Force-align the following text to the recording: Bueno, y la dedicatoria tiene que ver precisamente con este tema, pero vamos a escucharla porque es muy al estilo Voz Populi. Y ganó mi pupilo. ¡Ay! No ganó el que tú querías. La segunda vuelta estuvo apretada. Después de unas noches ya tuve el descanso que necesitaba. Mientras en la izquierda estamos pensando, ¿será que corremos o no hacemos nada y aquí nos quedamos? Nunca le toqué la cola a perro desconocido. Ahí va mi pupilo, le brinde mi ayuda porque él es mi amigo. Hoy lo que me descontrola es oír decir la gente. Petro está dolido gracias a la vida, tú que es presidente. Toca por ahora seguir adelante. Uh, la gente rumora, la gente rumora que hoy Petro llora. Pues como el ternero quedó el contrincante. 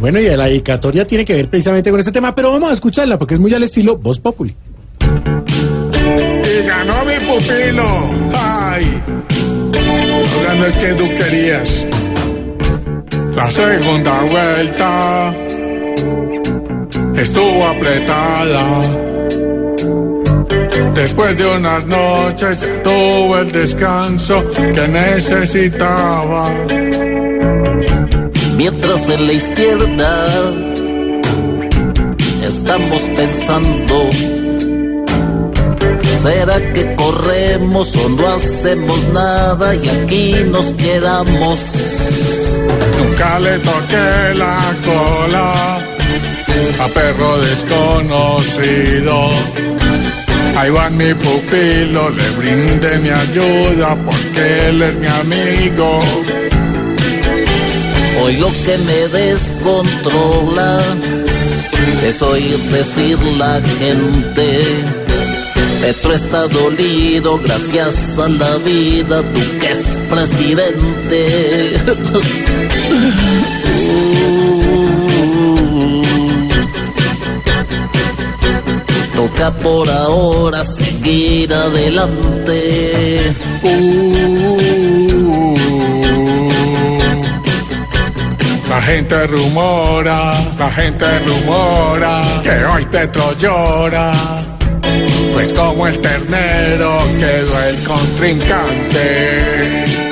Bueno, 0.00 0.20
y 0.20 0.24
la 0.36 0.46
dedicatoria 0.46 1.06
tiene 1.06 1.24
que 1.24 1.34
ver 1.34 1.48
precisamente 1.48 1.90
con 1.90 1.98
este 2.00 2.12
tema, 2.12 2.34
pero 2.34 2.50
vamos 2.52 2.70
a 2.70 2.74
escucharla 2.74 3.18
porque 3.18 3.34
es 3.34 3.40
muy 3.40 3.54
al 3.54 3.62
estilo 3.62 3.96
Voz 3.96 4.18
Populi. 4.18 4.54
Y 5.00 6.66
ganó 6.66 7.04
mi 7.04 7.14
pupilo. 7.26 7.84
¡Ay! 8.34 9.02
No 9.70 10.42
ganó 10.46 10.66
el 10.66 10.72
que 10.72 10.94
tú 10.94 11.08
querías. 11.16 11.86
La 13.34 13.50
segunda 13.50 14.22
vuelta 14.22 15.34
estuvo 17.16 17.66
apretada. 17.66 18.82
Después 20.94 21.36
de 21.36 21.46
unas 21.46 21.84
noches 21.86 22.60
ya 22.60 22.82
tuve 22.82 23.40
el 23.40 23.52
descanso 23.52 24.44
que 24.74 24.86
necesitaba. 24.86 26.50
Mientras 28.56 29.08
en 29.08 29.26
la 29.26 29.32
izquierda 29.32 30.28
estamos 32.46 33.02
pensando, 33.16 34.10
¿será 36.22 36.72
que 36.72 36.94
corremos 36.94 37.96
o 37.96 38.08
no 38.10 38.28
hacemos 38.28 38.98
nada 39.12 39.74
y 39.74 39.88
aquí 39.88 40.34
nos 40.46 40.72
quedamos? 40.72 41.60
Nunca 42.98 43.40
le 43.40 43.58
toqué 43.58 44.34
la 44.34 44.76
cola 44.84 45.78
a 46.80 46.88
perro 46.88 47.38
desconocido. 47.38 49.30
Ahí 50.56 50.70
va 50.70 50.88
mi 50.90 51.12
pupilo, 51.14 52.10
le 52.10 52.30
brinde 52.30 52.98
mi 53.00 53.10
ayuda 53.10 53.96
porque 54.06 54.68
él 54.68 54.82
es 54.82 54.94
mi 54.96 55.08
amigo. 55.08 56.00
Hoy 58.22 58.36
lo 58.36 58.50
que 58.64 58.78
me 58.78 59.08
descontrola 59.08 60.80
es 62.06 62.22
oír 62.22 62.58
decir 62.70 63.18
la 63.38 63.60
gente. 63.78 64.62
Petro 65.80 66.14
está 66.14 66.46
dolido 66.48 67.38
gracias 67.38 68.18
a 68.18 68.28
la 68.28 68.56
vida, 68.58 69.22
tú 69.22 69.40
que 69.60 69.72
es 69.72 69.98
presidente. 70.08 71.74
Toca 79.14 79.50
por 79.52 79.90
ahora 79.90 80.64
seguir 80.64 81.52
adelante. 81.52 83.34
Uh, 83.62 84.63
la 88.74 88.82
gente 88.82 89.26
rumora, 89.28 90.34
la 90.58 90.68
gente 90.68 91.20
rumora 91.20 92.22
que 92.42 92.64
hoy 92.64 92.84
Petro 92.86 93.32
llora. 93.38 94.12
Pues 95.32 95.52
como 95.52 95.86
el 95.86 95.96
ternero 96.00 97.06
quedó 97.20 97.62
el 97.68 97.84
contrincante. 97.84 100.03